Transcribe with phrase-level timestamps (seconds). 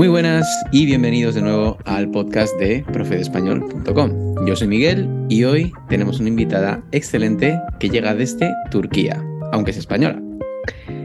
[0.00, 4.46] Muy buenas y bienvenidos de nuevo al podcast de profedespañol.com.
[4.46, 9.76] Yo soy Miguel y hoy tenemos una invitada excelente que llega desde Turquía, aunque es
[9.76, 10.18] española.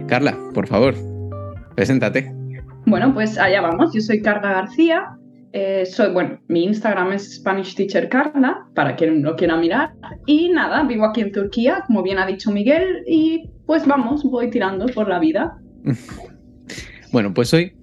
[0.07, 0.95] Carla, por favor,
[1.75, 2.33] preséntate.
[2.85, 3.93] Bueno, pues allá vamos.
[3.93, 5.17] Yo soy Carla García.
[5.51, 9.91] Eh, soy, bueno, mi Instagram es Spanish Teacher Carla, para quien lo quiera mirar.
[10.25, 14.49] Y nada, vivo aquí en Turquía, como bien ha dicho Miguel, y pues vamos, voy
[14.49, 15.57] tirando por la vida.
[17.11, 17.73] bueno, pues hoy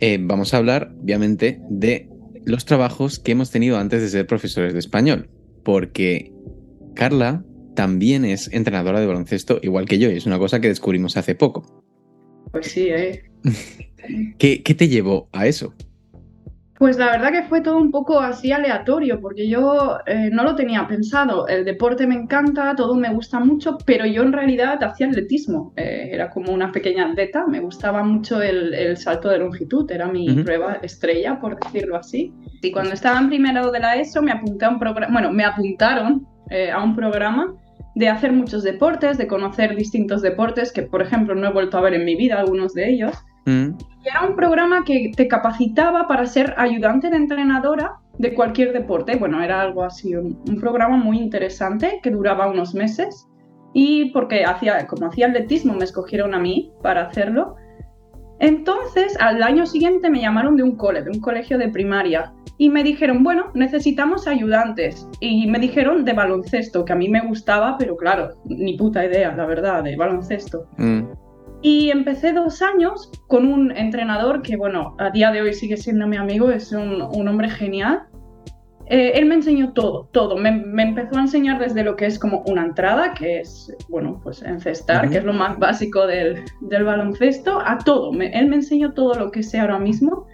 [0.00, 2.08] eh, vamos a hablar, obviamente, de
[2.44, 5.28] los trabajos que hemos tenido antes de ser profesores de español,
[5.62, 6.32] porque
[6.94, 11.16] Carla también es entrenadora de baloncesto, igual que yo, y es una cosa que descubrimos
[11.16, 11.82] hace poco.
[12.52, 13.24] Pues sí, ¿eh?
[14.38, 15.74] ¿Qué, ¿Qué, te llevó a eso?
[16.78, 20.56] Pues la verdad que fue todo un poco así aleatorio, porque yo eh, no lo
[20.56, 21.46] tenía pensado.
[21.46, 25.72] El deporte me encanta, todo me gusta mucho, pero yo en realidad hacía atletismo.
[25.76, 30.42] Eh, era como una pequeña atleta, me gustaba mucho el, salto de longitud, era mi
[30.42, 32.32] prueba estrella, por decirlo así.
[32.60, 35.44] Y cuando estaba en primero de la ESO me apunté a un programa, bueno, me
[35.44, 37.54] apuntaron eh, a un programa
[37.94, 41.82] de hacer muchos deportes, de conocer distintos deportes que, por ejemplo, no he vuelto a
[41.82, 43.14] ver en mi vida, algunos de ellos.
[43.46, 43.70] Mm.
[44.04, 49.16] Y era un programa que te capacitaba para ser ayudante de entrenadora de cualquier deporte.
[49.16, 53.26] Bueno, era algo así, un, programa muy interesante que duraba unos meses.
[53.72, 57.56] Y porque hacía, como hacía atletismo, me escogieron a mí para hacerlo.
[58.38, 62.32] Entonces, al año siguiente me llamaron de un cole, de un colegio de primaria.
[62.56, 65.08] Y me dijeron, bueno, necesitamos ayudantes.
[65.18, 69.34] Y me dijeron de baloncesto, que a mí me gustaba, pero claro, ni puta idea,
[69.34, 70.68] la verdad, de baloncesto.
[70.76, 71.02] Mm.
[71.64, 76.06] Y empecé dos años con un entrenador que, bueno, a día de hoy sigue siendo
[76.06, 78.02] mi amigo, es un, hombre genial.
[78.84, 80.36] Eh, él me enseñó todo, todo.
[80.36, 84.42] Me, empezó a enseñar desde lo que es como una entrada, que es, bueno, pues
[84.42, 88.12] encestar, que es lo más básico del, del baloncesto, a todo.
[88.12, 90.26] él me enseñó todo lo que sé ahora mismo.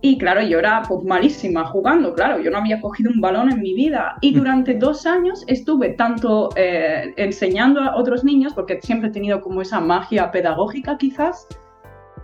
[0.00, 3.60] Y claro, yo era pues, malísima jugando, claro, yo no había cogido un balón en
[3.60, 4.16] mi vida.
[4.20, 4.38] Y mm.
[4.38, 9.60] durante dos años estuve tanto eh, enseñando a otros niños, porque siempre he tenido como
[9.60, 11.48] esa magia pedagógica quizás,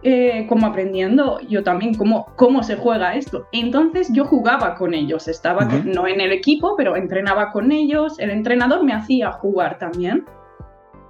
[0.07, 3.49] eh, como aprendiendo yo también cómo, cómo se juega esto.
[3.51, 8.31] Entonces yo jugaba con ellos, estaba no en el equipo, pero entrenaba con ellos, el
[8.31, 10.27] entrenador me hacía jugar también.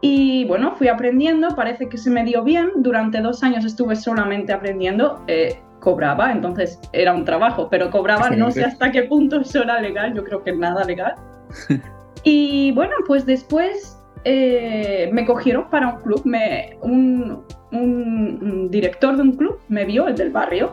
[0.01, 4.53] Y bueno, fui aprendiendo, parece que se me dio bien, durante dos años estuve solamente
[4.53, 5.25] aprendiendo.
[5.27, 9.81] Eh, cobraba, entonces era un trabajo, pero cobraba no sé hasta qué punto eso era
[9.81, 11.15] legal, yo creo que nada legal.
[12.25, 17.45] y bueno, pues después eh, me cogieron para un club, me, un,
[18.71, 20.71] director de un club me vio, el del barrio,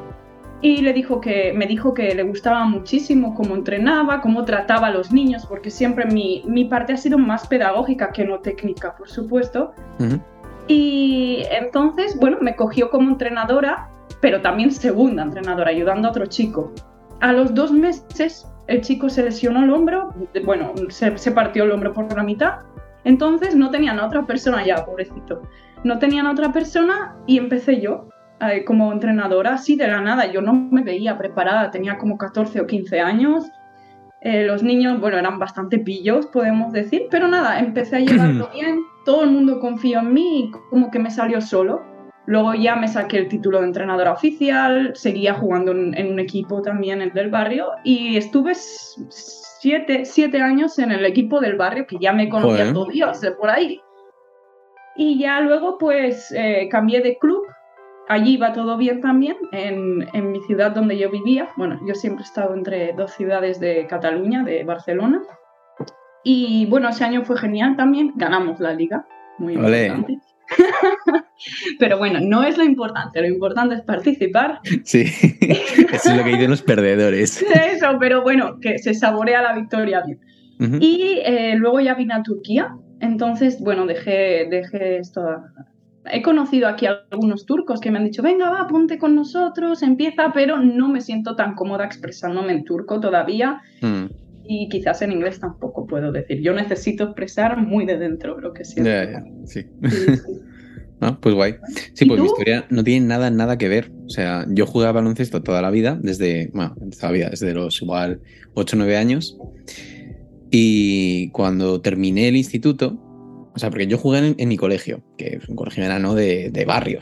[0.62, 4.92] y le dijo que, me dijo que le gustaba muchísimo cómo entrenaba, cómo trataba a
[4.92, 9.10] los niños, porque siempre mi, mi parte ha sido más pedagógica que no técnica, por
[9.10, 9.74] supuesto.
[10.68, 13.91] Y entonces, bueno, me cogió como entrenadora
[14.22, 16.72] pero también segunda entrenadora, ayudando a otro chico.
[17.20, 20.14] A los dos meses, el chico se lesionó el hombro,
[20.46, 22.60] bueno, se, partió el hombro por la mitad,
[23.04, 25.42] entonces no tenían a otra persona ya, pobrecito.
[25.84, 28.08] No tenían a otra persona y empecé yo
[28.40, 30.32] eh, como entrenadora, así de la nada.
[30.32, 33.46] Yo no me veía preparada, tenía como 14 o 15 años.
[34.22, 38.80] Eh, los niños, bueno, eran bastante pillos, podemos decir, pero nada, empecé a llevarlo bien,
[39.04, 41.82] todo el mundo confió en mí y como que me salió solo.
[42.32, 47.02] Luego ya me saqué el título de entrenadora oficial, seguía jugando en, un equipo también
[47.02, 52.30] el del barrio y estuve siete, años en el equipo del barrio que ya me
[52.30, 53.82] conocía todo Dios de por ahí.
[54.96, 57.48] Y ya luego pues eh, cambié de club,
[58.08, 61.50] allí iba todo bien también, en, en, mi ciudad donde yo vivía.
[61.58, 65.22] Bueno, yo siempre he estado entre dos ciudades de Cataluña, de Barcelona.
[66.24, 69.06] Y bueno, ese año fue genial también, ganamos la liga,
[69.38, 70.18] muy importante.
[71.80, 74.60] Pero bueno, no es lo importante, lo importante es participar.
[74.84, 75.02] Sí,
[75.42, 77.42] eso es lo que dicen los perdedores.
[77.42, 80.20] Eso, pero bueno, que se saborea la victoria bien.
[80.80, 85.22] Y eh, luego ya vine a Turquía, entonces, bueno, dejé, dejé esto.
[86.06, 89.82] He conocido aquí a algunos turcos que me han dicho, venga, va, ponte con nosotros,
[89.82, 93.62] empieza, pero no me siento tan cómoda expresándome en turco todavía.
[93.82, 94.06] Mm.
[94.44, 96.42] Y quizás en inglés tampoco puedo decir.
[96.42, 98.92] Yo necesito expresar muy de dentro lo que siento.
[99.46, 99.66] sí.
[101.02, 101.56] Ah, pues guay.
[101.94, 103.92] Sí, pues mi historia no tiene nada, nada que ver.
[104.06, 107.82] O sea, yo jugaba baloncesto toda la vida, desde, bueno, toda la vida, desde los
[107.82, 108.22] igual
[108.54, 109.38] 8 o 9 años.
[110.52, 113.00] Y cuando terminé el instituto,
[113.54, 116.66] o sea, porque yo jugué en, mi colegio, que es un colegio enano de, de
[116.66, 117.00] barrio.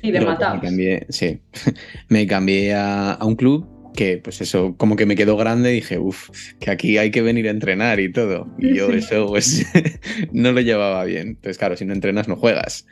[0.00, 0.20] Y de.
[0.20, 1.40] Me cambié, sí,
[2.08, 5.74] me cambié a, a, un club que, pues eso, como que me quedó grande y
[5.76, 8.48] dije, uff, que aquí hay que venir a entrenar y todo.
[8.58, 9.66] Y yo eso, pues,
[10.32, 11.28] no lo llevaba bien.
[11.28, 12.86] Entonces, claro, si no entrenas, no juegas.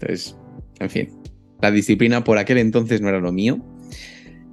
[0.00, 0.36] Entonces,
[0.78, 1.20] en fin,
[1.60, 3.58] la disciplina por aquel entonces no era lo mío.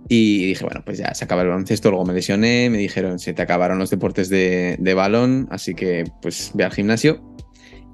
[0.09, 3.33] Y dije, bueno, pues ya se acaba el baloncesto, luego me lesioné, me dijeron, se
[3.33, 7.23] te acabaron los deportes de, de balón, así que pues ve al gimnasio.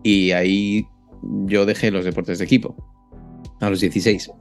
[0.04, 0.88] Y ahí
[1.46, 2.76] yo dejé los deportes de equipo,
[3.62, 4.32] a los 16.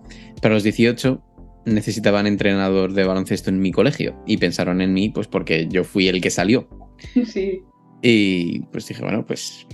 [0.41, 1.23] Pero a los 18
[1.67, 6.09] necesitaban entrenador de baloncesto en mi colegio y pensaron en mí pues porque yo fui
[6.09, 6.69] el que salió.
[7.25, 7.63] Sí.
[8.01, 9.67] Y pues dije, bueno, pues,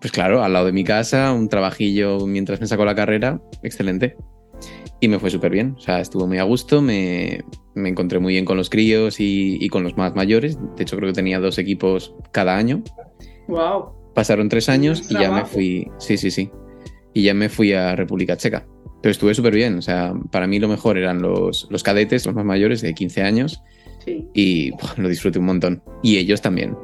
[0.00, 4.16] pues claro, al lado de mi casa, un trabajillo mientras me sacó la carrera, excelente.
[5.00, 7.42] Y me fue súper bien, o sea, estuvo muy a gusto, me,
[7.74, 10.58] me encontré muy bien con los críos y, y, con los más mayores.
[10.76, 12.82] De hecho, creo que tenía dos equipos cada año.
[13.48, 13.92] Wow.
[14.14, 16.50] Pasaron tres años y ya me fui, sí, sí, sí.
[17.14, 18.66] Y ya me fui a República Checa.
[19.02, 22.34] Pero estuve súper bien, o sea, para mí lo mejor eran los, los cadetes, los
[22.34, 23.62] más mayores, de 15 años.
[24.04, 24.28] Sí.
[24.34, 25.82] Y buah, lo disfruté un montón.
[26.02, 26.76] Y ellos también.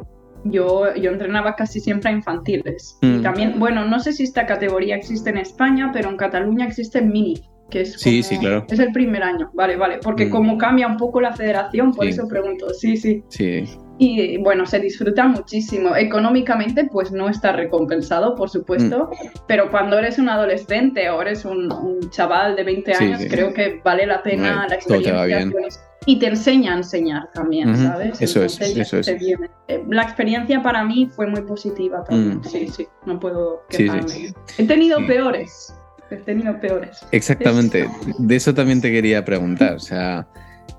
[0.51, 2.99] Yo, yo entrenaba casi siempre a infantiles.
[3.03, 3.19] Mm.
[3.19, 6.99] Y también, bueno, no sé si esta categoría existe en España, pero en Cataluña existe
[6.99, 8.65] el mini, que es Sí, sí, claro.
[8.69, 9.99] Es el primer año, vale, vale.
[10.03, 10.31] Porque Mm.
[10.31, 12.11] como cambia un poco la federación, por Sí.
[12.13, 12.73] eso pregunto.
[12.75, 13.23] Sí, sí.
[13.29, 13.65] Sí,
[13.99, 15.97] Y bueno, se disfruta muchísimo.
[15.97, 19.29] Económicamente, pues no está recompensado, por supuesto, Mm.
[19.47, 23.29] pero cuando eres un adolescente o eres un, un chaval de 20 Sí, años, sí.
[23.29, 25.37] creo que vale la pena la todo te va experiencia.
[25.39, 25.53] bien.
[25.53, 28.21] pues, y te enseña a enseñar también, ¿sabes?
[28.21, 29.19] eso es, Entonces ya eso es.
[29.19, 29.51] viene.
[29.69, 32.39] Eh, La experiencia para mí fue muy positiva también.
[32.39, 32.45] Mm.
[32.45, 34.33] Sí, sí, no puedo quejarme.
[34.59, 35.05] He tenido Sí.
[35.07, 35.75] peores.
[36.11, 37.05] He tenido peores.
[37.11, 37.89] exactamente.
[38.19, 39.75] De eso también te quería preguntar.
[39.75, 40.29] O sea,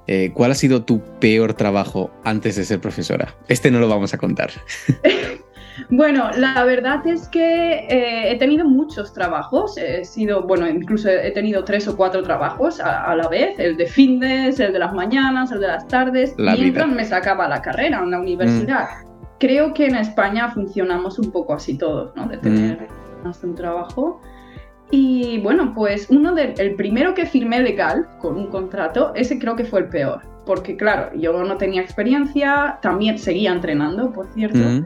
[0.08, 3.36] eh, ¿cuál ha sido tu peor trabajo antes de ser profesora?
[3.48, 4.52] Este no lo vamos a contar.
[5.90, 9.78] Bueno, la verdad es que eh, he tenido muchos trabajos.
[9.78, 13.78] He sido, bueno, incluso he tenido tres o cuatro trabajos a, a la vez: el
[13.78, 16.96] de fines, el de las mañanas, el de las tardes, La mientras vida.
[16.96, 18.88] me sacaba la carrera en la universidad.
[19.40, 22.28] Creo que en España funcionamos un poco así todos, ¿no?
[22.28, 22.88] De tener
[23.24, 24.20] más de un trabajo.
[24.92, 29.56] Y bueno, pues uno de, el primero que firmé legal con un contrato, ese creo
[29.56, 30.22] que fue el peor.
[30.46, 34.60] Porque claro, yo no tenía experiencia, también seguía entrenando, por cierto.
[34.60, 34.86] Mm,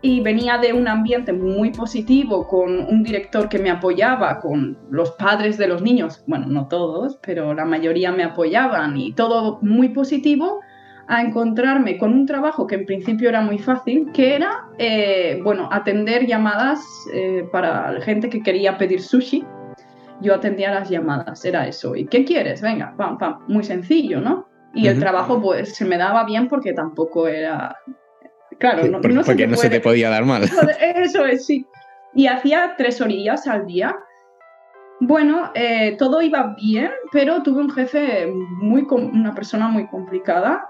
[0.00, 5.12] y venía de un ambiente muy positivo con un director que me apoyaba, con los
[5.12, 9.88] padres de los niños, bueno, no todos, pero la mayoría me apoyaban y todo muy
[9.88, 10.60] positivo,
[11.08, 15.68] a encontrarme con un trabajo que en principio era muy fácil, que era, eh, bueno,
[15.72, 16.80] atender llamadas
[17.14, 19.44] eh, para gente que quería pedir sushi.
[20.20, 21.96] Yo atendía las llamadas, era eso.
[21.96, 22.60] ¿Y qué quieres?
[22.60, 24.48] Venga, pam, pam, muy sencillo, ¿no?
[24.74, 25.00] Y el Ujú.
[25.00, 27.74] trabajo pues se me daba bien porque tampoco era...
[28.58, 30.42] Claro, no, Por- no se porque te no se puede- te podía dar mal.
[30.96, 31.64] Eso es, sí.
[32.14, 33.94] Y hacía tres orillas al día.
[35.00, 40.68] Bueno, eh, todo iba bien, pero tuve un jefe muy, una persona muy complicada.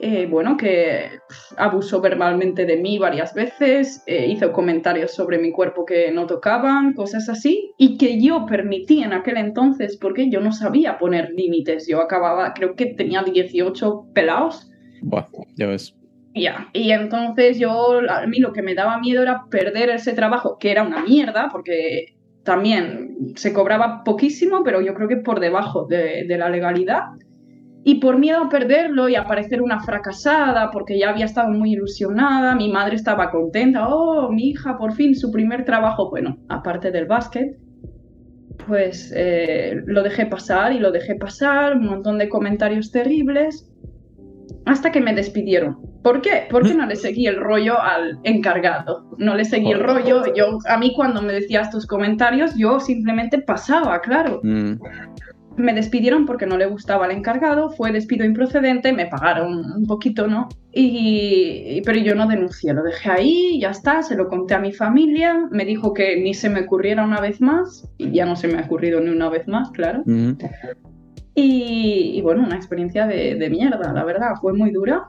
[0.00, 1.10] eh, bueno, que
[1.56, 6.92] abusó verbalmente de mí varias veces, eh, hizo comentarios sobre mi cuerpo que no tocaban,
[6.92, 11.88] cosas así, y que yo permití en aquel entonces porque yo no sabía poner límites.
[11.88, 14.70] Yo acababa, creo que tenía 18 pelados
[15.02, 15.26] Buah,
[15.56, 15.94] ya ves.
[16.34, 20.58] ya, y entonces yo, a mí lo que me daba miedo era perder ese trabajo,
[20.58, 22.17] que era una mierda, porque
[22.48, 27.02] también se cobraba poquísimo, pero yo creo que por debajo de, la legalidad.
[27.84, 31.74] Y por miedo a perderlo y a parecer una fracasada, porque ya había estado muy
[31.74, 36.90] ilusionada, mi madre estaba contenta, oh, mi hija, por fin, su primer trabajo, bueno, aparte
[36.90, 37.58] del básquet,
[38.66, 43.70] pues eh, lo dejé pasar y lo dejé pasar, un montón de comentarios terribles,
[44.64, 45.87] hasta que me despidieron.
[46.02, 46.46] ¿Por qué?
[46.50, 49.04] Porque no le seguí el rollo al encargado.
[49.18, 50.32] No le seguí el rollo.
[50.34, 54.40] Yo, a mí cuando me decía estos comentarios, yo simplemente pasaba, claro.
[54.42, 54.74] Mm,
[55.56, 60.28] Me despidieron porque no le gustaba el encargado, fue despido improcedente, me pagaron un poquito,
[60.28, 60.48] ¿no?
[60.72, 64.60] Y, y- pero yo no denuncié, lo dejé ahí, ya está, se lo conté a
[64.60, 68.36] mi familia, me dijo que ni se me ocurriera una vez más, y ya no
[68.36, 70.04] se me ha ocurrido ni una vez más, claro.
[70.06, 70.34] mm.
[71.34, 75.08] Y, y bueno, una experiencia de, de mierda, la verdad, fue muy dura.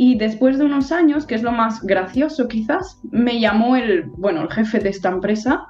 [0.00, 4.42] Y después de unos años, que es lo más gracioso quizás, me llamó el, bueno,
[4.42, 5.66] el jefe de esta empresa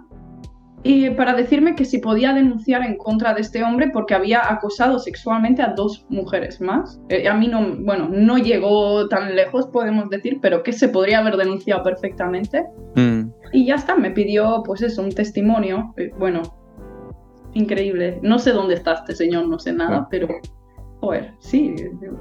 [0.85, 4.99] y para decirme que si podía denunciar en contra de este hombre porque había acosado
[5.01, 7.01] sexualmente a dos mujeres más.
[7.09, 11.19] Eh, a mí no, bueno, no llegó tan lejos, podemos decir, pero que se podría
[11.19, 12.65] haber denunciado perfectamente.
[12.95, 13.31] Mm.
[13.53, 15.95] Y ya está, me pidió, pues eso, un testimonio.
[15.97, 16.43] Eh, Bueno,
[17.55, 18.21] increíble.
[18.23, 20.09] No sé dónde está este señor, no sé nada, Ah.
[20.11, 20.29] pero,
[21.01, 21.75] joder, sí,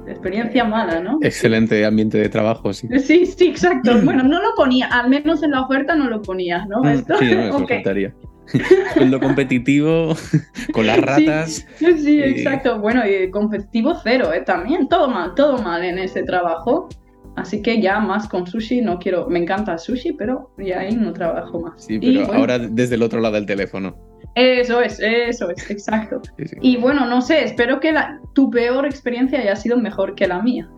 [0.06, 1.18] experiencia mala, ¿no?
[1.22, 2.88] Excelente ambiente de trabajo, sí.
[3.00, 4.00] Sí, sí, exacto.
[4.02, 6.82] Bueno, no lo ponía, al menos en la oferta no lo ponía, ¿no?
[6.82, 7.68] Mm, Esto, Sí, no, eso ok.
[7.68, 8.14] faltaría.
[8.94, 10.14] Sueldo competitivo,
[10.72, 11.66] con las ratas.
[11.76, 12.78] Sí, sí, Y- exacto.
[12.80, 14.40] Bueno, y competitivo cero, ¿eh?
[14.40, 16.88] También, todo mal, todo mal en ese trabajo.
[17.36, 20.96] Así que ya más con sushi no quiero, me encanta el sushi, pero ya ahí
[20.96, 21.84] no trabajo más.
[21.84, 23.96] Sí, Y, pero bueno, ahora desde el otro lado del teléfono.
[24.38, 26.22] Eso es, eso es, exacto.
[26.60, 27.92] Y bueno, no sé, espero que
[28.34, 30.70] tu peor experiencia haya sido mejor que la mía.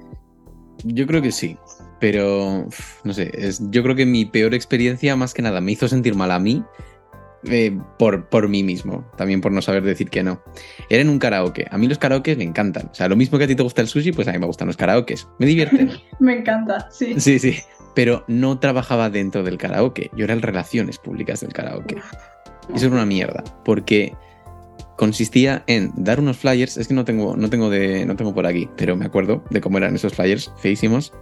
[0.85, 1.59] Yo creo que sí,
[2.00, 2.67] pero
[3.05, 6.14] no sé, es, yo creo que mi peor experiencia más que nada me hizo sentir
[6.14, 6.64] mal a mí
[7.45, 10.43] eh, por, por mí mismo, también por no saber decir que no.
[10.88, 11.67] Era en un karaoke.
[11.71, 12.88] A mí los karaokes me encantan.
[12.90, 14.47] O sea, lo mismo que a ti te gusta el sushi, pues a mí me
[14.47, 15.29] gustan los karaokes.
[15.38, 15.90] Me divierten.
[16.19, 17.21] me encanta, sí.
[17.21, 17.59] Sí, sí.
[17.95, 20.11] Pero no trabajaba dentro del karaoke.
[20.17, 21.97] Yo era en relaciones públicas del karaoke.
[22.75, 24.14] Eso era una mierda, porque
[24.97, 28.47] consistía en dar unos flyers, es que no tengo, no tengo, de, no tengo por
[28.47, 31.12] aquí, pero me acuerdo de cómo eran esos flyers feísimos,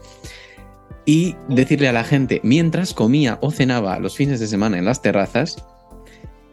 [1.04, 5.00] y decirle a la gente, mientras comía o cenaba los fines de semana en las
[5.00, 5.64] terrazas,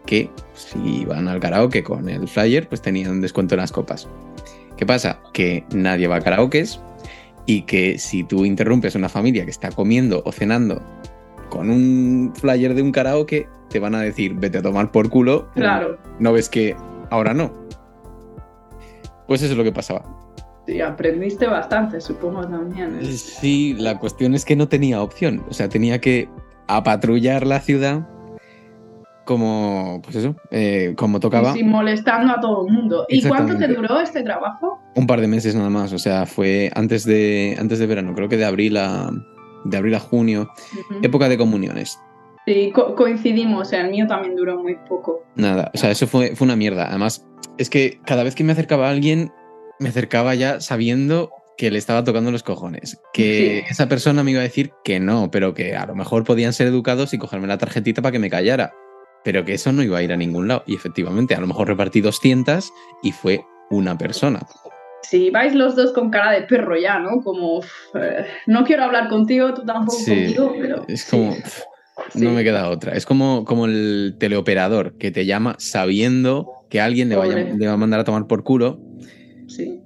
[0.05, 4.07] que si iban al karaoke con el flyer, pues tenían descuento en las copas.
[4.77, 5.19] ¿Qué pasa?
[5.33, 6.79] Que nadie va a karaokes
[7.45, 10.81] y que si tú interrumpes a una familia que está comiendo o cenando
[11.49, 15.49] con un flyer de un karaoke, te van a decir, vete a tomar por culo.
[15.55, 15.97] Claro.
[16.19, 16.75] No ves que
[17.09, 17.51] ahora no.
[19.27, 20.03] Pues eso es lo que pasaba.
[20.65, 22.99] Sí, aprendiste bastante, supongo también.
[22.99, 23.05] ¿eh?
[23.05, 25.43] Sí, la cuestión es que no tenía opción.
[25.49, 26.27] O sea, tenía que
[26.67, 28.07] apatrullar la ciudad
[29.25, 31.53] como, pues eso, eh, como tocaba.
[31.53, 33.05] Sí, molestando a todo el mundo.
[33.09, 34.79] ¿Y cuánto te duró este trabajo?
[34.95, 35.93] Un par de meses nada más.
[35.93, 39.11] O sea, fue antes de, antes de verano, creo que de abril a,
[39.65, 40.49] de abril a junio,
[41.01, 41.99] época de comuniones.
[42.45, 45.23] Sí, coincidimos, el mío también duró muy poco.
[45.35, 46.87] Nada, o sea, eso fue, fue una mierda.
[46.87, 49.31] Además, es que cada vez que me acercaba a alguien,
[49.79, 53.01] me acercaba ya sabiendo que le estaba tocando los cojones.
[53.13, 56.53] Que esa persona me iba a decir que no, pero que a lo mejor podían
[56.53, 58.73] ser educados y cogerme la tarjetita para que me callara.
[59.23, 60.63] Pero que eso no iba a ir a ningún lado.
[60.67, 64.45] Y efectivamente, a lo mejor repartí 200 y fue una persona.
[65.09, 67.21] Sí, vais los dos con cara de perro ya, ¿no?
[67.23, 67.61] Como,
[67.93, 70.85] eh, no quiero hablar contigo, tú tampoco contigo, pero...
[70.87, 71.35] Es como,
[72.15, 72.93] no me queda otra.
[72.93, 77.15] Es como, como el teleoperador que te llama sabiendo que alguien le,
[77.55, 78.79] le va a mandar a tomar por culo.
[79.47, 79.81] Sí.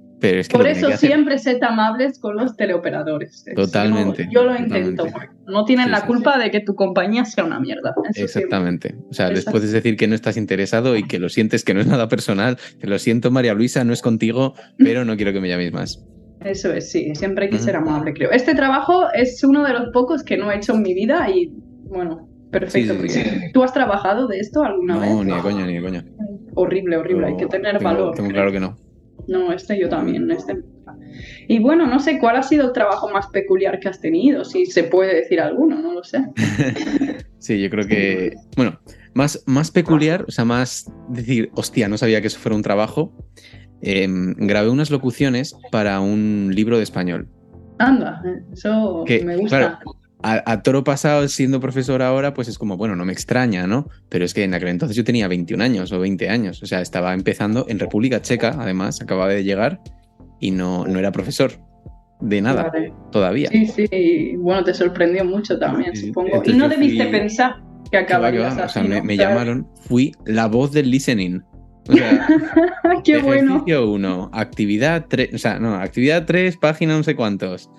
[0.52, 3.44] Por eso siempre sed amables con los teleoperadores.
[3.54, 4.28] Totalmente.
[4.30, 5.06] Yo, lo intento.
[5.46, 7.94] No tienen la culpa de que tu compañía sea una mierda.
[8.14, 8.96] Exactamente.
[9.10, 11.80] O sea, les puedes decir que no estás interesado y que lo sientes, que no
[11.80, 12.58] es nada personal.
[12.78, 16.04] Que lo siento, María Luisa, no es contigo, pero no quiero que me llaméis más.
[16.44, 17.14] Eso es, sí.
[17.14, 18.30] Siempre hay que ser amable, creo.
[18.30, 21.52] Este trabajo es uno de los pocos que no he hecho en mi vida y,
[21.84, 22.94] bueno, perfecto.
[23.52, 25.10] ¿Tú has trabajado de esto alguna vez?
[25.10, 26.04] No, ni de coña, ni de coña.
[26.54, 27.26] Horrible, horrible.
[27.28, 28.14] hay que tener valor.
[28.14, 28.76] Tengo claro que no.
[29.28, 30.30] No, este yo también.
[30.30, 30.62] Este...
[31.48, 34.66] Y bueno, no sé cuál ha sido el trabajo más peculiar que has tenido, si
[34.66, 36.24] se puede decir alguno, no lo sé.
[37.38, 38.78] sí, yo creo que, bueno,
[39.14, 43.12] más, más peculiar, o sea, más decir, hostia, no sabía que eso fuera un trabajo.
[43.82, 47.28] Em, grabé unas locuciones para un libro de español.
[47.78, 48.22] Anda,
[48.52, 49.80] eso me gusta
[50.22, 53.88] a, toro pasado, siendo profesor ahora, pues es como, bueno, no me extraña, ¿no?
[54.08, 56.80] Pero es que en aquel entonces yo tenía 21 años o 20 años, o sea,
[56.80, 59.80] estaba empezando en República Checa, además, acababa de llegar
[60.40, 61.52] y no, no era profesor
[62.20, 62.70] de nada
[63.10, 63.48] todavía.
[63.50, 66.42] Sí, sí, bueno, te sorprendió mucho también, supongo.
[66.44, 71.42] Y no debiste pensar que acabarías O sea, me, llamaron, fui la voz del listening.
[71.88, 72.28] O sea,
[73.04, 73.52] Qué bueno.
[73.52, 77.70] Ejercicio 1, actividad 3, o sea, no, actividad 3, página no sé cuántos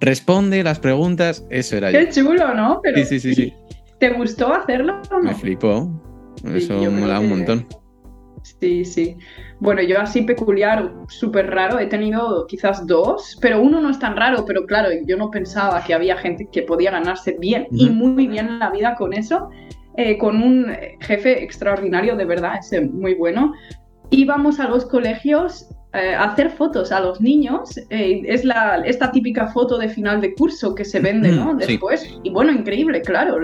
[0.00, 2.80] responde las preguntas, eso era Qué chulo, ¿no?
[2.94, 3.54] sí, sí, sí, sí.
[3.98, 5.22] ¿Te gustó hacerlo o no?
[5.22, 5.90] Me flipó.
[6.44, 7.66] Eso mola un montón.
[8.60, 9.16] Sí, sí.
[9.60, 14.16] Bueno, yo así peculiar, súper raro, he tenido quizás dos, pero uno no es tan
[14.16, 18.28] raro, pero claro, yo no pensaba que había gente que podía ganarse bien y muy
[18.28, 19.50] bien en la vida con eso,
[19.96, 23.52] eh, con un jefe extraordinario, de verdad, es muy bueno.
[24.10, 27.78] Íbamos a los colegios eh, hacer fotos a los niños.
[27.90, 31.54] Eh, es la, esta típica foto de final de curso que se vende, ¿no?
[31.54, 32.18] Después.
[32.22, 33.38] Y bueno, increíble, claro.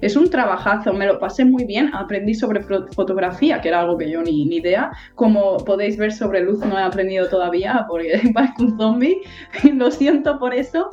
[0.00, 2.62] Es un trabajazo, me lo pasé muy bien, aprendí sobre
[2.94, 4.90] fotografía, que era algo que yo ni, ni idea.
[5.14, 9.20] Como podéis ver sobre luz no he aprendido todavía porque parezco un zombie,
[9.74, 10.88] lo siento por eso.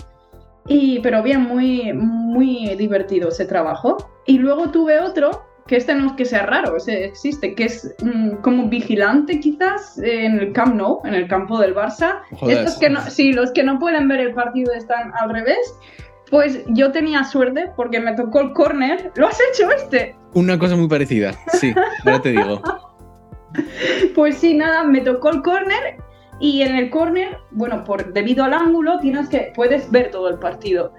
[0.68, 3.98] Y, pero bien, muy, muy divertido ese trabajo.
[4.26, 7.96] Y luego tuve otro que este no es que sea raro, ese existe, que es
[8.04, 12.22] mm, como vigilante quizás en el Camp Nou, en el campo del Barça.
[12.48, 15.74] Estos que no, sí, los que no pueden ver el partido están al revés.
[16.30, 19.12] Pues yo tenía suerte porque me tocó el córner.
[19.16, 20.16] ¿Lo has hecho este?
[20.34, 21.74] Una cosa muy parecida, sí,
[22.06, 22.62] ahora te digo.
[24.16, 25.98] pues sí, nada, me tocó el córner
[26.40, 30.40] y en el córner, bueno, por debido al ángulo, tienes que puedes ver todo el
[30.40, 30.94] partido.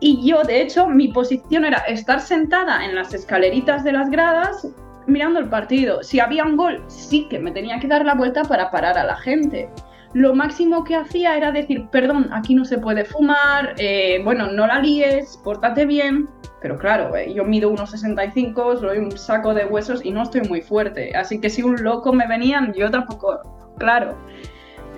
[0.00, 4.68] Y yo, de hecho, mi posición era estar sentada en las escaleritas de las gradas
[5.08, 6.02] mirando el partido.
[6.02, 9.04] Si había un gol, sí que me tenía que dar la vuelta para parar a
[9.04, 9.68] la gente.
[10.14, 14.66] lo máximo que hacía era decir, perdón, aquí no se puede fumar, eh, bueno, no
[14.66, 16.26] la líes, pórtate bien.
[16.62, 20.40] Pero claro, eh, yo mido unos 65, soy un saco de huesos y no estoy
[20.48, 21.14] muy fuerte.
[21.14, 23.38] Así que si un loco me venían, yo tampoco,
[23.78, 24.16] claro.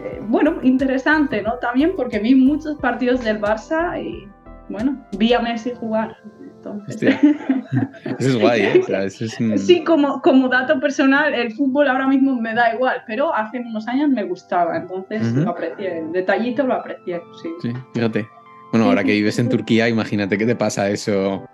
[0.02, 1.54] Eh, bueno, interesante, ¿no?
[1.58, 4.28] También porque vi muchos partidos del Barça y,
[4.70, 6.16] bueno, vi a Messi jugar.
[6.56, 7.02] Entonces...
[8.18, 9.10] Eso es guay, ¿eh?
[9.58, 13.86] Sí, como, como dato personal, el fútbol ahora mismo me da igual, pero hace unos
[13.88, 15.98] años me gustaba, entonces lo aprecié.
[15.98, 17.48] El detallito lo aprecié, sí.
[17.62, 18.26] Sí, fíjate.
[18.72, 21.48] Bueno, ahora que vives en Turquía, imagínate qué te pasa eso.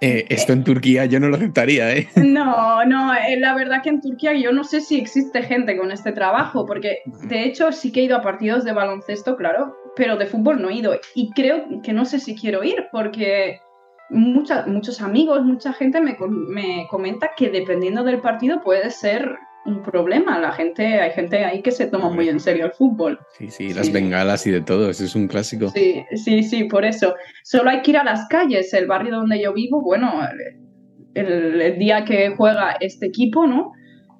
[0.00, 2.08] Eh, esto en Turquía yo no lo aceptaría, ¿eh?
[2.16, 5.90] No, no, eh, la verdad que en Turquía yo no sé si existe gente con
[5.90, 6.98] este trabajo, porque
[7.28, 10.70] de hecho sí que he ido a partidos de baloncesto, claro, pero de fútbol no
[10.70, 10.94] he ido.
[11.14, 13.60] Y creo que no sé si quiero ir, porque
[14.10, 20.38] muchos amigos, mucha gente me, me, comenta que dependiendo del partido puede ser un problema.
[20.38, 23.18] La gente, hay gente ahí que se toma muy en serio el fútbol.
[23.36, 25.70] Sí, sí, las bengalas y de todo, eso es un clásico.
[25.70, 27.16] Sí, sí, sí, por eso.
[27.42, 30.20] Solo hay que ir a las calles, el barrio donde yo vivo, bueno,
[31.14, 33.72] el, día que juega este equipo, ¿no?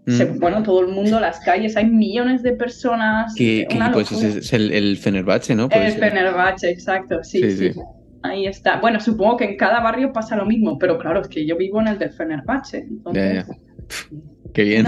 [0.06, 0.38] Mm.
[0.38, 3.34] bueno, todo el mundo, las calles, hay millones de personas.
[3.34, 4.12] ¿Qué, equipo es?
[4.12, 4.52] es?
[4.52, 5.68] el, el Fenerbahce, ¿no?
[5.70, 7.50] El Fenerbahce, exacto, sí.
[7.50, 7.72] sí.
[8.22, 8.80] Ahí está.
[8.80, 11.80] Bueno, supongo que en cada barrio pasa lo mismo, pero claro, es que yo vivo
[11.80, 12.78] en el del Fenerbahce.
[12.78, 13.46] Entonces...
[14.54, 14.86] Qué bien.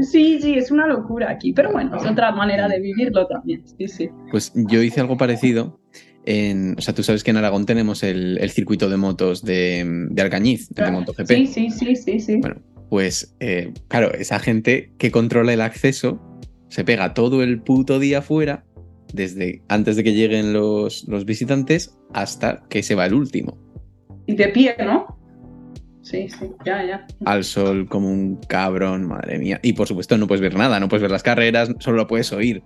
[0.00, 3.62] Sí, sí, es una locura aquí, pero bueno, es otra manera de vivirlo también.
[3.76, 4.08] Sí, sí.
[4.30, 5.78] Pues yo hice algo parecido.
[6.24, 10.22] En, o sea, tú sabes que en Aragón tenemos el, circuito de motos de, de
[10.22, 11.26] Alcañiz, de MotoGP.
[11.26, 12.36] Sí, sí, sí, sí, sí.
[12.36, 16.20] Bueno, pues eh, claro, esa gente que controla el acceso
[16.68, 18.64] se pega todo el puto día fuera
[19.14, 23.56] desde antes de que lleguen los, los visitantes hasta que se va el último.
[24.26, 25.18] Y de pie, ¿no?
[26.02, 27.06] Sí, sí, ya, ya.
[27.24, 29.60] Al sol como un cabrón, madre mía.
[29.62, 32.32] Y por supuesto no puedes ver nada, no puedes ver las carreras, solo lo puedes
[32.32, 32.62] oír.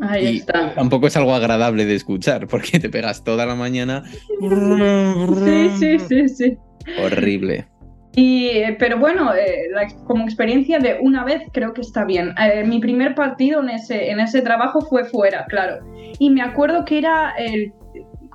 [0.00, 0.74] Ahí está.
[0.74, 4.04] Tampoco es algo agradable de escuchar, porque te pegas toda la mañana.
[4.40, 6.58] Sí, sí, sí, sí.
[7.04, 7.66] Horrible.
[8.14, 9.68] Y, eh, pero bueno, eh,
[10.04, 12.34] como experiencia de una vez creo que está bien.
[12.40, 15.84] Eh, mi primer partido en ese, en ese trabajo fue fuera, claro.
[16.18, 17.72] Y me acuerdo que era el,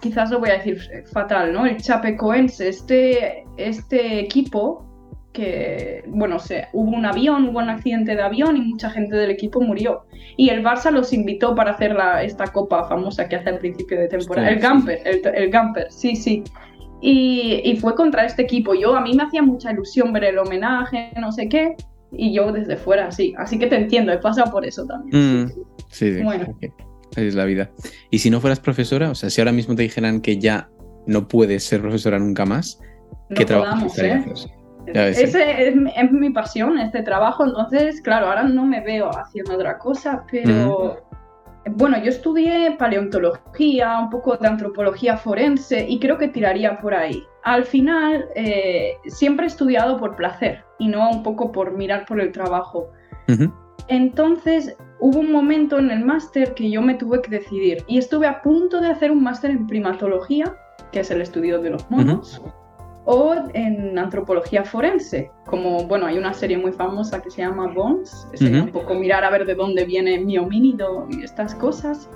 [0.02, 0.80] quizás lo voy a decir
[1.12, 1.66] fatal, ¿no?
[1.66, 4.86] El Chapecoense, este, este equipo
[5.34, 9.32] que, bueno, se, hubo un avión, hubo un accidente de avión y mucha gente del
[9.32, 10.06] equipo murió.
[10.38, 14.00] Y el Barça los invitó para hacer la, esta copa famosa que hace al principio
[14.00, 14.50] de temporada.
[14.50, 16.44] el Gamper, el, el Gamper, sí, sí.
[17.06, 18.74] Y, fue contra este equipo.
[18.74, 21.76] Yo, a mí me hacía mucha ilusión ver el homenaje, no sé qué,
[22.14, 23.34] y yo desde fuera, sí.
[23.38, 25.50] Así que te entiendo, he pasado por eso también.
[25.90, 26.24] sí, mm, sí.
[26.24, 26.46] Bueno.
[27.18, 27.70] Es la vida.
[28.10, 30.70] Y si no fueras profesora, o sea, si ahora mismo te dijeran que ya
[31.06, 32.80] no puedes ser profesora nunca más,
[33.36, 34.24] ¿qué trabajo ¿eh?
[34.88, 37.46] Ese es, mi pasión, este trabajo.
[37.46, 41.06] Entonces, claro, ahora no me veo haciendo otra cosa, pero
[41.72, 47.24] bueno, yo estudié paleontología, un poco de antropología forense y creo que tiraría por ahí.
[47.44, 52.20] Al final, eh, siempre he estudiado por placer y no un poco por mirar por
[52.20, 52.90] el trabajo.
[53.88, 58.28] Entonces, hubo un momento en el máster que yo me tuve que decidir y estuve
[58.28, 60.56] a punto de hacer un máster en primatología,
[60.92, 62.42] que es el estudio de los monos
[63.06, 68.28] o en antropología forense, como, bueno, hay una serie muy famosa que se llama Bones,
[68.32, 72.10] que sería un poco mirar a ver de dónde viene mi homínido y estas cosas.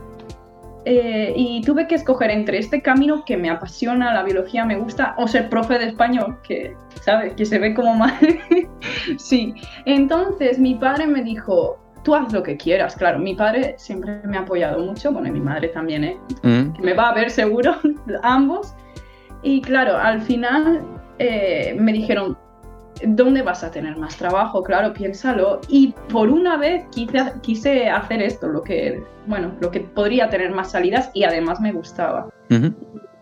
[0.85, 5.15] Eh, y tuve que escoger entre este camino que me apasiona, la biología me gusta,
[5.17, 7.33] o ser profe de español, que, ¿sabes?
[7.33, 8.13] Que se ve como mal.
[9.17, 9.53] sí.
[9.83, 12.95] Entonces mi padre me dijo, tú haz lo que quieras.
[12.95, 16.17] Claro, mi padre siempre me ha apoyado mucho, bueno, y mi madre también, ¿eh?
[16.41, 17.75] Me va a ver seguro,
[18.23, 18.73] ambos.
[19.43, 20.81] Y claro, al final
[21.19, 22.37] eh, me dijeron,
[23.03, 24.63] ¿dónde vas a tener más trabajo?
[24.63, 25.61] Claro, piénsalo.
[25.67, 30.51] Y por una vez quise, quise hacer esto, lo que, bueno, lo que podría tener
[30.51, 32.29] más salidas y además me gustaba.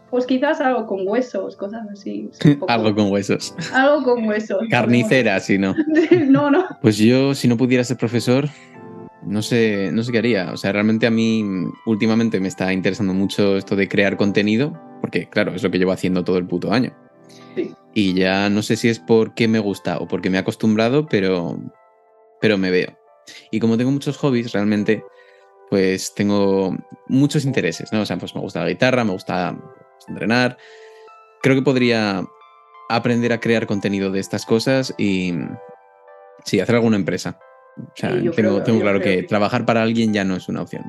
[0.10, 2.30] Pues quizás algo con huesos, cosas así.
[2.67, 3.54] algo con huesos.
[3.73, 4.62] Algo con huesos.
[4.69, 5.75] Carnicera, si no.
[6.28, 6.65] no, no.
[6.82, 8.47] Pues yo, si no pudiera ser profesor,
[9.23, 10.51] no sé, no sé qué haría.
[10.54, 11.43] O sea, realmente a mí
[11.86, 15.91] últimamente me está interesando mucho esto de crear contenido porque claro, es lo que llevo
[15.91, 16.95] haciendo todo el puto año.
[17.93, 21.58] Y ya no sé si es porque me gusta o porque me he acostumbrado, pero,
[22.41, 22.97] pero me veo.
[23.51, 25.03] Y como tengo muchos hobbies, realmente,
[25.69, 26.75] pues tengo
[27.08, 28.01] muchos intereses, ¿no?
[28.01, 29.58] O sea, pues me gusta la guitarra, me gusta
[30.08, 30.58] entrenar.
[31.41, 32.25] Creo que podría
[32.89, 35.34] aprender a crear contenido de estas cosas y
[36.43, 37.39] sí, hacer alguna empresa.
[37.77, 40.84] O sea, tengo, tengo claro que trabajar para alguien ya no es una opción.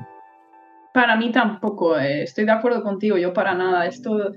[0.97, 3.85] Para mí tampoco, eh, estoy de acuerdo contigo, yo para nada.
[3.85, 4.31] Esto,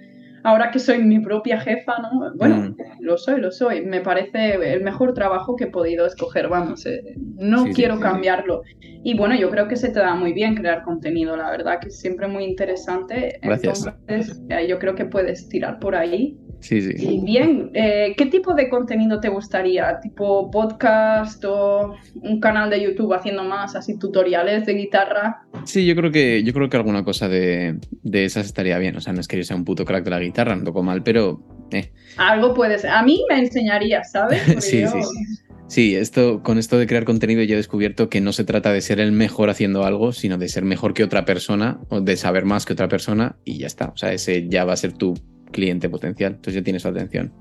[0.44, 2.32] ahora que soy mi propia jefa, ¿no?
[2.36, 2.76] Bueno, mm.
[3.00, 3.84] lo soy, lo soy.
[3.84, 7.02] Me parece el mejor trabajo que he podido escoger, vamos, eh,
[7.36, 8.62] no quiero cambiarlo.
[9.02, 11.88] Y bueno, yo creo que se te da muy bien crear contenido, la verdad, que
[11.88, 13.38] es siempre muy interesante.
[13.42, 13.86] Gracias.
[14.06, 16.38] Entonces, eh, yo creo que puedes tirar por ahí.
[16.60, 16.92] Sí, sí.
[16.98, 19.98] Y bien, eh, ¿qué tipo de contenido te gustaría?
[20.00, 25.42] ¿Tipo podcast o un canal de YouTube haciendo más así tutoriales de guitarra?
[25.64, 28.94] Sí, yo creo que, yo creo que alguna cosa de, de esas estaría bien.
[28.96, 30.82] O sea, no es que yo sea un puto crack de la guitarra, no toco
[30.82, 31.42] mal, pero...
[31.72, 31.92] Eh.
[32.16, 32.90] Algo puede ser.
[32.90, 34.42] A mí me enseñaría, ¿sabes?
[34.64, 34.98] sí, sí,
[35.68, 35.94] sí.
[35.94, 38.98] esto, con esto de crear contenido yo he descubierto que no se trata de ser
[38.98, 42.66] el mejor haciendo algo, sino de ser mejor que otra persona o de saber más
[42.66, 43.86] que otra persona y ya está.
[43.88, 45.14] O sea, ese ya va a ser tu
[45.52, 47.32] cliente potencial, entonces ya tienes su atención.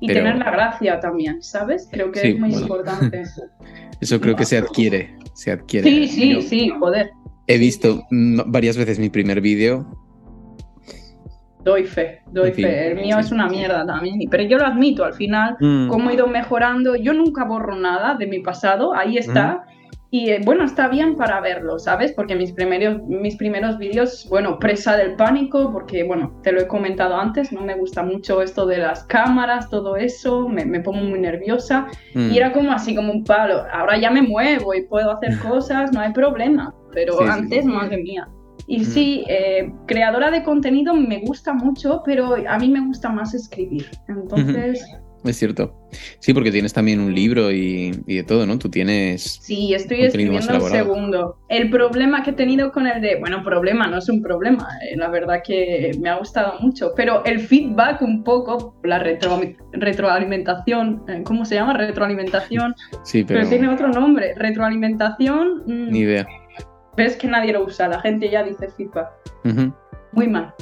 [0.00, 1.88] Y tener la gracia también, ¿sabes?
[1.90, 3.22] Creo que es muy importante.
[4.00, 5.90] Eso creo que se adquiere, se adquiere.
[5.90, 7.10] Sí, sí, sí, joder.
[7.46, 9.86] He visto varias veces mi primer vídeo.
[11.62, 12.88] Doy fe, doy fe.
[12.88, 15.88] El mío es una mierda también, pero yo lo admito, al final, mm.
[15.88, 19.64] como he ido mejorando, yo nunca borro nada de mi pasado, ahí está.
[20.12, 22.12] Y eh, bueno, está bien para verlo, ¿sabes?
[22.12, 26.66] Porque mis primeros, mis primeros vídeos, bueno, presa del pánico, porque bueno, te lo he
[26.66, 31.02] comentado antes, no me gusta mucho esto de las cámaras, todo eso, me, me pongo
[31.02, 31.86] muy nerviosa.
[32.14, 32.34] Y mm.
[32.34, 33.62] era como así, como un palo.
[33.72, 36.74] Ahora ya me muevo y puedo hacer cosas, no hay problema.
[36.92, 38.26] Pero antes, madre mía.
[38.70, 38.84] Y mm.
[38.84, 43.90] sí, eh, creadora de contenido me gusta mucho, pero a mí me gusta más escribir.
[44.06, 44.86] Entonces...
[45.24, 45.74] Es cierto.
[46.20, 48.58] Sí, porque tienes también un libro y, de todo, ¿no?
[48.58, 49.40] Tú tienes.
[49.42, 51.36] Sí, estoy escribiendo el segundo.
[51.48, 53.16] El problema que he tenido con el de.
[53.16, 54.66] Bueno, problema, no es un problema.
[54.88, 56.92] Eh, la verdad que me ha gustado mucho.
[56.96, 61.02] Pero el feedback, un poco, la retroalimentación.
[61.06, 61.74] Eh, ¿Cómo se llama?
[61.74, 62.74] Retroalimentación.
[63.04, 63.40] Sí, pero.
[63.40, 64.32] Pero tiene otro nombre.
[64.36, 65.64] Retroalimentación.
[65.66, 66.26] Mm, Ni idea.
[67.00, 67.88] Ves que nadie lo usa.
[67.88, 69.10] La gente ya dice feedback.
[70.12, 70.54] Muy mal.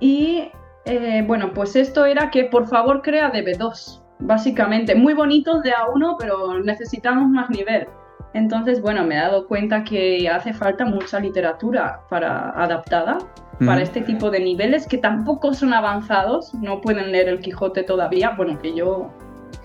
[0.00, 0.50] Y.
[0.86, 4.94] Eh, bueno, pues esto era que por favor crea DB2 básicamente.
[4.94, 7.86] Muy bonitos de A1, pero necesitamos más nivel.
[8.32, 13.18] Entonces, bueno, me he dado cuenta que hace falta mucha literatura para adaptada
[13.64, 18.30] para este tipo de niveles que tampoco son avanzados, no pueden leer el Quijote todavía,
[18.30, 19.12] bueno, que yo,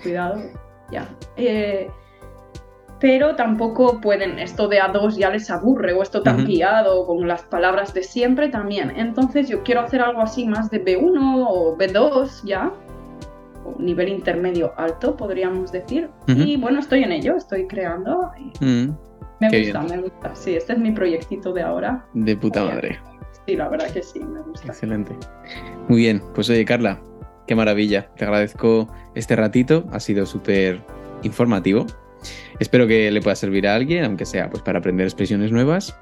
[0.03, 0.39] cuidado,
[0.91, 1.07] ya.
[1.37, 1.89] Eh,
[2.99, 7.43] pero tampoco pueden, esto de A2 ya les aburre, o esto tan guiado, con las
[7.43, 8.91] palabras de siempre también.
[8.95, 12.73] Entonces yo quiero hacer algo así más de B1 o B2 ya,
[13.77, 16.09] nivel intermedio alto, podríamos decir.
[16.27, 18.31] Y bueno, estoy en ello, estoy creando.
[18.59, 18.89] Mm.
[19.39, 20.35] Me gusta, me gusta.
[20.35, 22.05] Sí, este es mi proyectito de ahora.
[22.13, 22.99] De puta madre.
[23.45, 24.67] Sí, la verdad que sí, me gusta.
[24.67, 25.15] Excelente.
[25.87, 26.99] Muy bien, pues oye, Carla,
[27.47, 28.09] qué maravilla.
[28.17, 30.81] Te agradezco este ratito, ha sido súper
[31.23, 31.85] informativo.
[32.59, 35.95] Espero que le pueda servir a alguien, aunque sea pues para aprender expresiones nuevas.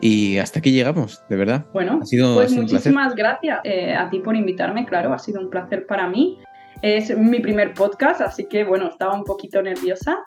[0.00, 1.66] Y hasta aquí llegamos, de verdad.
[1.72, 5.48] Bueno, ha sido, pues muchísimas gracias eh, a ti por invitarme, claro, ha sido un
[5.48, 6.38] placer para mí.
[6.82, 10.18] Es mi primer podcast, así que bueno, estaba un poquito nerviosa.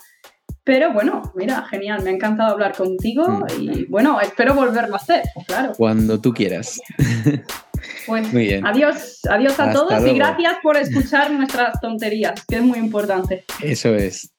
[0.64, 3.62] Pero bueno, mira, genial, me ha encantado hablar contigo mm.
[3.62, 5.74] y bueno, espero volverlo a hacer, claro.
[5.78, 6.82] Cuando tú quieras.
[8.08, 8.66] Pues muy bien.
[8.66, 13.46] adiós, adiós a todos y gracias por escuchar nuestras tonterías, que es muy importante.
[13.62, 14.35] Eso es.